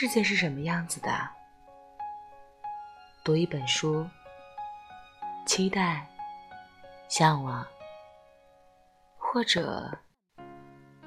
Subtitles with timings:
[0.00, 1.28] 世界是什么样子的？
[3.24, 4.08] 读一本书，
[5.44, 6.06] 期待、
[7.08, 7.66] 向往，
[9.16, 9.90] 或者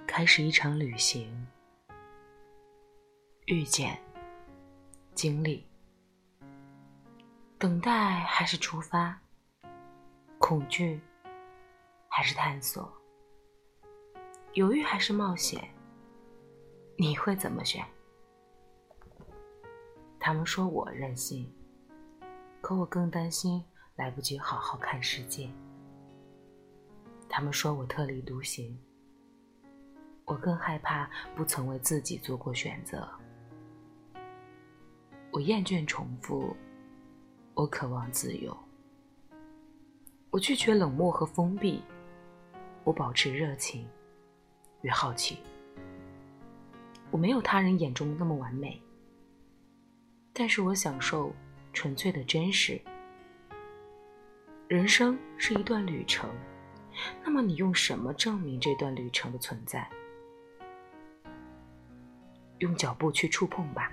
[0.05, 1.47] 开始一场旅行，
[3.45, 3.97] 遇见、
[5.15, 5.65] 经历，
[7.57, 9.17] 等待还是出发，
[10.37, 10.99] 恐惧
[12.09, 12.91] 还是探索，
[14.51, 15.65] 犹豫还是冒险，
[16.97, 17.81] 你会怎么选？
[20.23, 21.51] 他们说我任性。
[22.61, 23.61] 可我更担心
[23.95, 25.49] 来不及好好看世界。
[27.27, 28.77] 他们说我特立独行，
[30.25, 33.09] 我更害怕不曾为自己做过选择。
[35.31, 36.55] 我厌倦重复，
[37.55, 38.55] 我渴望自由。
[40.29, 41.81] 我拒绝冷漠和封闭，
[42.83, 43.87] 我保持热情
[44.83, 45.39] 与好奇。
[47.09, 48.79] 我没有他人眼中那么完美，
[50.41, 51.31] 但是我享受。
[51.71, 52.81] 纯粹的真实。
[54.67, 56.29] 人生是一段旅程，
[57.23, 59.87] 那么你用什么证明这段旅程的存在？
[62.57, 63.91] 用脚步去触碰吧。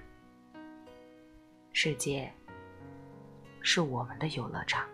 [1.74, 2.32] 世界
[3.60, 4.88] 是我们的游乐场。